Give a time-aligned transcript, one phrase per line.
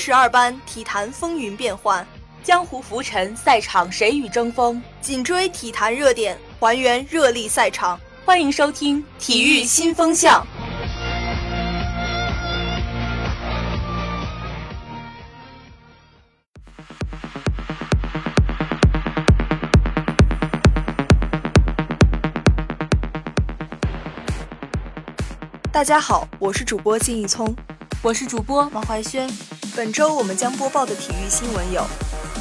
[0.00, 2.06] 十二班，体坛风云变幻，
[2.42, 4.82] 江湖浮沉，赛场谁与争锋？
[5.02, 8.00] 紧追体坛热点，还原热力赛场。
[8.24, 10.42] 欢迎收听《体育新风向》。
[25.70, 27.54] 大家好，我是主播金一聪，
[28.00, 29.30] 我是主播王怀轩。
[29.76, 31.86] 本周我们将播报的体育新闻有：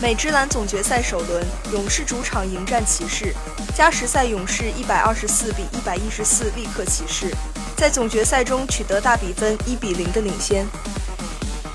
[0.02, 3.34] 美职篮总决赛首轮，勇士主场迎战骑士，
[3.76, 7.32] 加时赛勇士一百二十四比一百一十四力克骑士，
[7.78, 10.66] 在总决赛中取得大比分一比零的领先。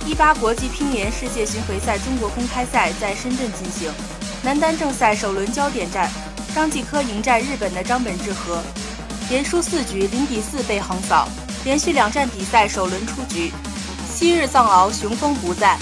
[0.05, 3.93] 一八国际乒联世界巡回赛中国公开赛在深圳进行，
[4.43, 6.11] 男单正赛首轮焦点战，
[6.55, 8.61] 张继科迎战日本的张本智和，
[9.31, 11.29] 连输四局，零比四被横扫。
[11.65, 13.51] 连续两战比赛首轮出局，
[14.15, 15.77] 昔日藏獒雄风不再。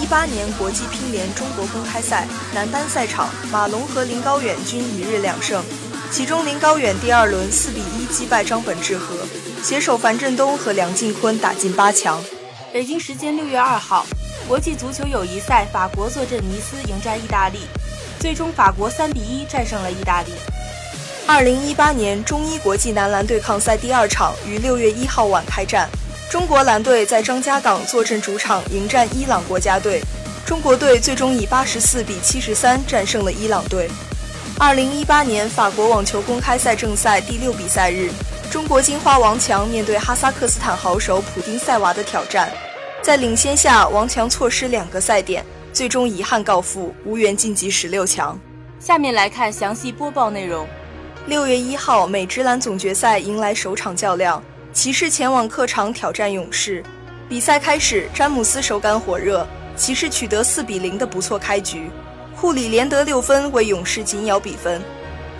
[0.00, 5.62] 一八年国际乒联中国公开赛男单赛场，马龙和林高远均一日两胜，
[6.10, 9.14] 其中林高远第二轮四比一击败张本智和，
[9.62, 12.18] 携手樊振东和梁靖昆打进八强。
[12.72, 14.06] 北京时间六月二号，
[14.46, 17.58] 国际足球友谊赛法国坐镇尼斯迎战意大利，
[18.18, 20.32] 最终法国三比一战胜了意大利。
[21.26, 25.86] 二零一八年中伊国际男篮对抗赛第二场于六月一号晚开战，
[26.30, 30.02] 中国蓝队在张家港坐镇主场迎战伊朗国家队，
[30.44, 33.88] 中国队最终以八十四比七十三战胜了伊朗队。
[34.58, 38.10] 二零一八年法国网球公开赛正赛第六比赛日，
[38.50, 42.52] 中国金花王强面对哈萨克斯坦好手普丁塞娃的挑战，
[43.00, 45.42] 在领先下王强错失两个赛点，
[45.72, 48.38] 最终遗憾告负，无缘晋级十六强。
[48.78, 50.68] 下面来看详细播报内容。
[51.26, 54.42] 六月一号，美职篮总决赛迎来首场较量，
[54.78, 56.84] 骑士前往客场挑战勇士。
[57.28, 59.44] 比赛开始，詹姆斯手感火热，
[59.74, 61.90] 骑士取得四比零的不错开局，
[62.36, 64.80] 库里连得六分为勇士紧咬比分。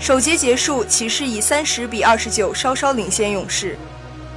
[0.01, 3.79] 首节结束，骑士以三十比二十九稍稍领先勇士。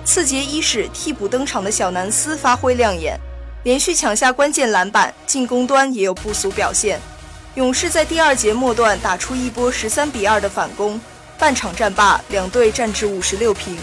[0.06, 3.20] 次节伊始，替补登场的小南斯发挥亮眼，
[3.64, 7.00] 连续抢下关键篮板，进攻端也有不俗表现。
[7.56, 11.02] 勇士在第二节末段打出一波十三比二的反攻。
[11.40, 13.76] 半场战罢，两队战至五十六平。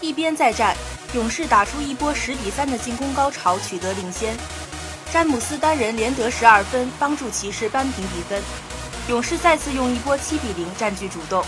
[0.00, 0.74] 一边再战，
[1.14, 4.34] 勇士打出一波十比三的进攻高潮，取得领先。
[5.12, 8.42] 詹姆斯单人连得十二分，帮助骑士扳平比分。
[9.08, 11.44] 勇士再次用一波七比零占据主动。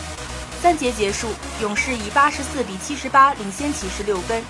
[0.61, 1.29] 三节结束，
[1.61, 4.43] 勇士以八十四比七十八领先骑士六分。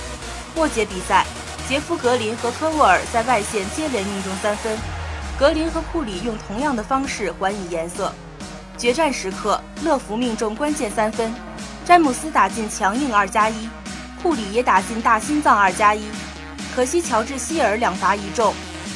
[0.55, 1.25] 末节比赛，
[1.69, 4.77] 杰夫格林和科沃尔在外线接连命中三分，
[5.39, 8.13] 格林和库里用同样的方式还以颜色。
[8.77, 11.33] 决战时刻，乐福命中关键三分，
[11.84, 13.69] 詹姆斯打进强硬二加一，
[14.22, 16.03] 库里也打进大心脏二加一。
[16.75, 18.55] 可惜乔治希尔两罚一中，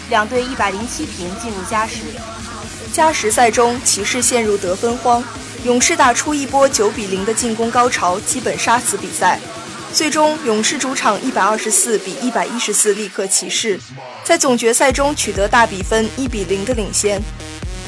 [0.08, 2.02] 两队一百零七平进入加时。
[2.92, 5.22] 加时赛中，骑士陷入得分荒，
[5.64, 9.38] 勇士打出一波九比零的进攻高潮，基本杀死比赛。
[9.92, 13.78] 最终，勇士主场一百二十四比一百一十四力克骑士，
[14.24, 17.20] 在总决赛中取得大比分一比零的领先。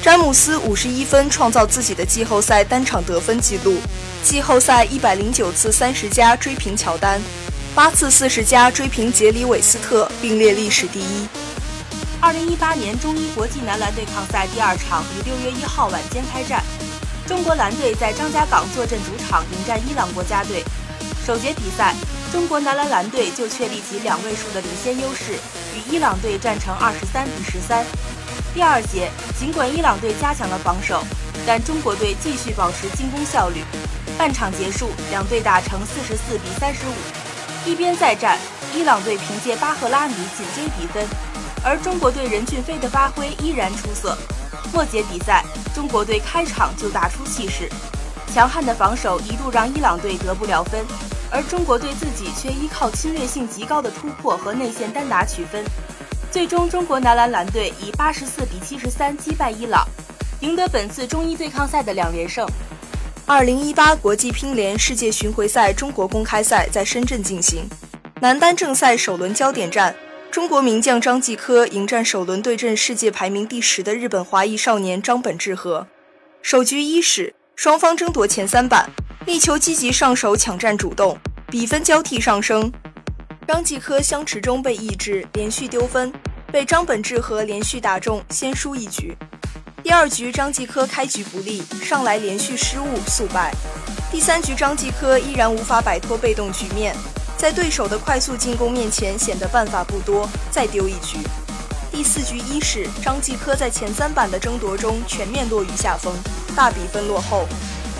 [0.01, 3.77] 詹姆斯五十一分，创造自己的季后赛单场得分纪录，
[4.21, 7.21] 季后赛一百零九次三十加追平乔丹，
[7.73, 11.27] 八次四十加追平杰里韦斯特，并列历史第一。
[12.19, 16.61] 二零一八年中伊国际男篮对抗赛第二场于六月一号晚间开战，
[17.25, 20.63] 中国篮队在张家港坐镇主场迎战伊朗国家队。
[21.25, 21.95] 首节比赛，
[22.31, 25.33] 中国男篮篮队就确立起两位数的领先优势，
[25.75, 27.85] 与伊朗队战成二十三比十三。
[28.53, 29.09] 第二节，
[29.39, 31.03] 尽管伊朗队加强了防守，
[31.49, 33.63] 但中国队继续保持进攻效率。
[34.15, 36.93] 半场结束，两队打成四十四比三十五。
[37.67, 38.37] 一边再战，
[38.71, 41.03] 伊朗队凭借巴赫拉米紧追比分，
[41.63, 44.15] 而中国队任骏飞的发挥依然出色。
[44.71, 45.43] 末节比赛，
[45.73, 47.67] 中国队开场就打出气势，
[48.31, 50.85] 强悍的防守一度让伊朗队得不了分，
[51.31, 55.65] 而中国队自己却依靠侵略性极高的突破和内线单打取分。
[56.31, 59.83] 最终，中国男篮蓝队以八十四比七十三击败伊朗，
[60.41, 62.47] 赢得本次中医对抗赛的两连胜。
[63.25, 67.67] 二零一八国际乒联世界巡回赛中国公开赛在深圳进行，
[68.21, 69.93] 男单正赛首轮焦点战，
[70.31, 75.85] 中国名将张继科迎战首轮对阵世界排名第十的日本华裔少年张本智和。
[76.41, 78.89] 首局伊始，双方争夺前三板，
[79.25, 82.71] 力求积极上手抢占主动，比分交替上升。
[83.45, 86.13] 张继科相持中被抑制，连续丢分，
[86.51, 89.15] 被张本智和连续打中，先输一局。
[89.83, 93.53] 第二局张继科开局不利，上来连续失误，速败。
[94.11, 96.95] 第三局张继科依然无法摆脱被动局面，
[97.37, 101.17] 在对手的快速进攻面前显得办法不多，再丢一局。
[101.91, 106.13] 第四局伊始，张继科在前三板的争夺中全面落于下风，
[106.55, 107.45] 大比分落后。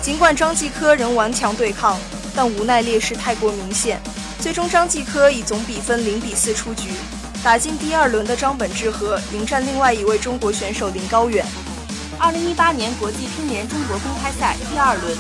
[0.02, 1.98] 尽管张继科仍顽强对抗，
[2.36, 4.02] 但无奈劣势太过明显，
[4.40, 6.92] 最终张继科以总比分零比四出局。
[7.42, 11.46] 打进第二轮的张本智和迎战另外一位中国选手林高远。
[12.20, 15.18] 二零一八年国际乒联中国公开赛第二轮，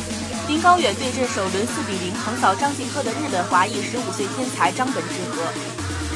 [0.50, 5.42] 林高远对阵首轮四比零横扫张继科的日本华裔十五岁天才张本智和。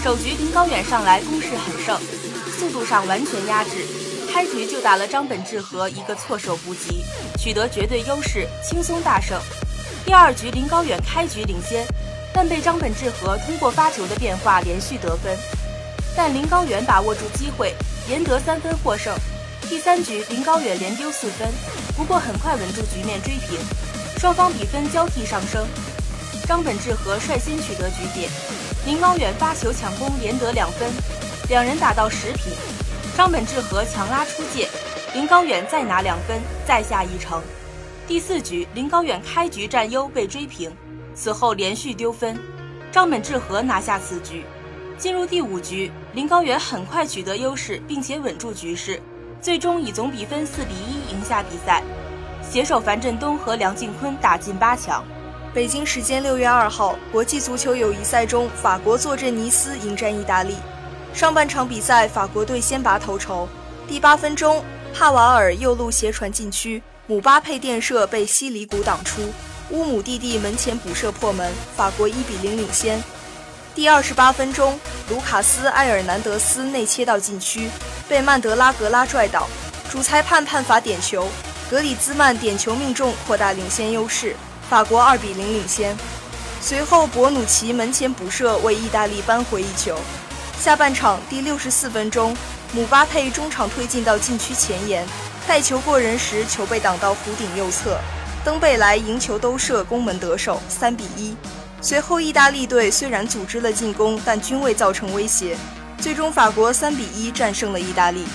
[0.04, 1.98] 首局林高远上来攻势很盛，
[2.60, 3.88] 速度上完全压制，
[4.30, 7.06] 开局就打了张本智和一个措手不及，
[7.40, 9.40] 取得绝对优势，轻松大胜。
[10.06, 11.86] 第二局林高远开局领先，
[12.34, 15.34] 但被张本智和通过发球的变化连续得分。
[16.14, 17.74] 但林高远把握住机会，
[18.10, 19.16] 连得三分获胜。
[19.74, 21.52] 第三局林高远连丢四分，
[21.98, 23.58] 不过很快稳住局面追平，
[24.20, 25.66] 双方比分交替上升。
[26.48, 28.30] 张本智和率先取得局点，
[28.86, 30.92] 林高远发球抢攻连得两分，
[31.50, 32.54] 两人打到十平。
[33.18, 34.70] 张本智和强拉出界，
[35.16, 37.42] 林高远再拿两分，再下一城。
[38.08, 40.72] 第四局林高远开局占优被追平，
[41.16, 42.40] 此后连续丢分，
[42.92, 44.46] 张本智和拿下此局。
[45.00, 49.02] 进入第五局，林高远很快取得优势，并且稳住局势，
[49.44, 51.84] 最终以总比分四比一赢下比赛。
[52.50, 55.04] 携手樊振东和梁靖昆打进八强。
[55.54, 60.56] 北京时间六月二号，国际足球友谊赛中，法国坐镇尼斯迎战意大利。
[61.14, 63.48] 上半场比赛，法国队先拔头筹。
[63.86, 64.64] 第八分钟，
[64.94, 69.22] 帕瓦尔右路斜传禁区，姆巴佩垫射被西里古挡出，
[69.72, 73.04] 乌姆蒂蒂门前补射破门，法国一比零领先。
[73.76, 74.80] 第二十八分钟，
[75.10, 77.70] 卢卡斯·埃尔南德斯内切到禁区，
[78.14, 79.48] 被曼德拉格拉拽倒，
[79.90, 81.28] 主裁判判罚点球，
[81.68, 84.36] 格里兹曼点球命中，扩大领先优势，
[84.70, 85.98] 法国二比零领先。
[86.62, 89.98] 随后，博努奇门前补射为意大利扳回一球。
[90.62, 92.38] 下半场第六十四分钟，
[92.72, 95.04] 姆巴佩中场推进到禁区前沿，
[95.48, 97.98] 带球过人时，球被挡到弧顶右侧，
[98.46, 101.36] 登贝莱迎球兜射攻门得手，三比一。
[101.82, 105.58] 随后，意大利队虽然组织了进攻，但均未造成威胁。
[106.04, 108.26] 最终，法国三比一战胜了意大利。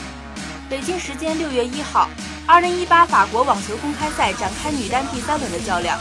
[0.71, 2.09] 北京时间六月一号，
[2.47, 5.99] 二零一八法国网球公开赛展开女单第三轮的较量。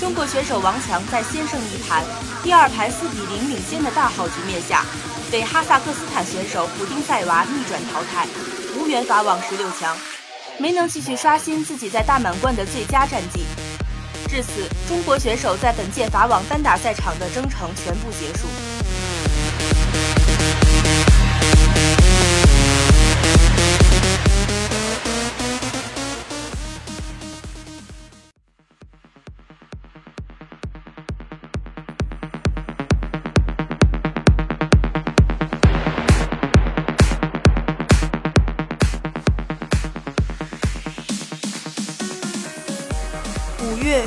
[0.00, 2.02] 中国选手王强在先胜一盘、
[2.42, 4.86] 第二盘四比零领先的大好局面下，
[5.30, 8.26] 被哈萨克斯坦选手普丁塞娃逆转淘汰，
[8.78, 9.94] 无缘法网十六强，
[10.56, 13.44] 没能继续刷新自己在大满贯的最佳战绩。
[14.30, 18.46] 至此，中国选手在本届法网单打赛场的征程全部结束。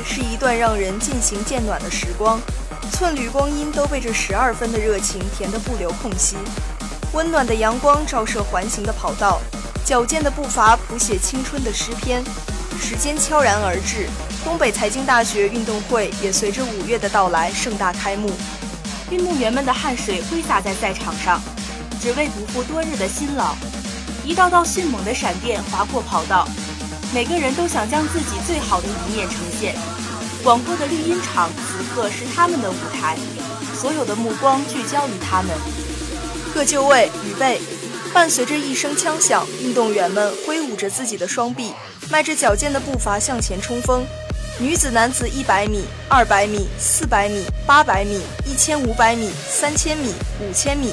[0.04, 2.40] 是一段让人渐行渐暖的时光，
[2.92, 6.36] 寸缕光阴都被这十二分的热情填得不留空隙。
[7.12, 9.40] 温暖的阳光照射环形的跑道，
[9.84, 12.22] 矫健的步伐谱写青春的诗篇。
[12.78, 14.06] 时间悄然而至，
[14.44, 18.30] 东北财经大学运动会也随着五月的到来盛大开幕。
[19.10, 21.40] 运动员们的汗水挥洒在赛场上，
[22.00, 23.54] 只为不负多日的辛劳。
[24.24, 26.46] 一道道迅猛的闪电划过跑道。
[27.16, 29.74] 每个人都想将自己最好的一面呈现。
[30.44, 33.16] 广播的绿茵场此刻是他们的舞台，
[33.74, 35.56] 所有的目光聚焦于他们。
[36.52, 37.58] 各就位，预备！
[38.12, 41.72] 伴随着一声枪响，运动员们挥舞着自己的双臂，
[42.10, 44.06] 迈着矫健的步伐向前冲锋。
[44.58, 50.92] 女子、男子一百米、二百米、四百米、八百米、一千五百米、三千米、五千米，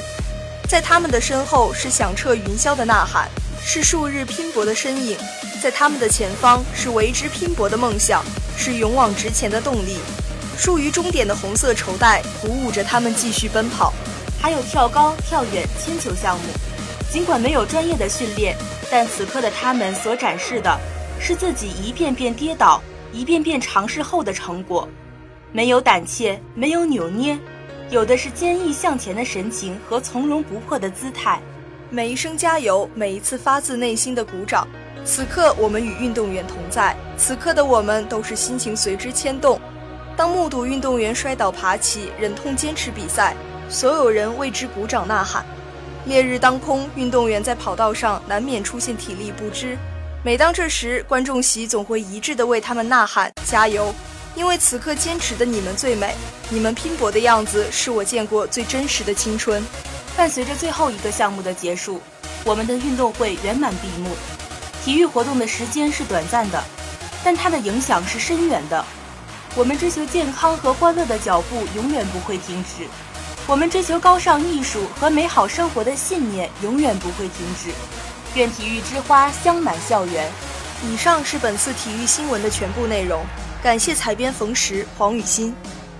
[0.69, 3.27] 在他们的身后是响彻云霄的呐喊，
[3.61, 5.17] 是数日拼搏的身影。
[5.63, 8.21] 在他们的前方是为之拼搏的梦想，
[8.57, 9.95] 是勇往直前的动力。
[10.57, 13.93] 树于终点的红色绸带鼓舞着他们继续奔跑。
[14.41, 16.43] 还有跳高、跳远、铅球项目。
[17.09, 18.57] 尽管没有专业的训练，
[18.91, 20.77] 但此刻的他们所展示的
[21.17, 24.85] 是自己一遍遍跌倒、一遍遍尝试后的成果。
[25.53, 27.39] 没有胆怯，没有扭捏，
[27.89, 31.41] 有的是坚毅向前的神情和从容不迫的姿态。
[31.89, 34.67] 每一声加油，每一次发自内心的鼓掌。
[35.05, 36.95] 此刻，我们与运动员同在。
[37.17, 39.59] 此刻的我们都是心情随之牵动。
[40.15, 43.35] 当目睹运动员摔倒爬起，忍痛坚持比赛，
[43.67, 45.45] 所有人为之鼓掌呐喊。
[46.05, 49.77] 烈日当空，运动员在跑道上难免出现体力不支。
[50.23, 53.93] 每当这时，观众席总会一致地为他们呐喊加油，
[54.35, 56.15] 因为此刻坚持的你们最美，
[56.49, 59.61] 你们拼搏的样子是我见过最真实的青春。
[60.15, 61.99] 伴随着最后一个项目的结束。
[62.45, 64.09] 我们的运动会圆满闭幕。
[64.83, 66.61] 体育活动的时间是短暂的，
[67.23, 68.83] 但它的影响是深远的。
[69.55, 72.85] 我们追求健康和欢乐的脚步永远不会停止，
[73.47, 77.71] 我们追求高尚艺术和美好生活的信念永远不会停止。
[78.35, 80.29] 愿体育之花香满校园。
[80.85, 83.23] 以上是本次体育新闻的全部内容，
[83.63, 85.55] 感谢采编冯石、黄雨欣，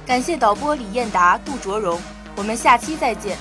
[0.06, 1.98] 感谢导播李艳达、杜卓荣。
[2.36, 3.38] 我们下期再见。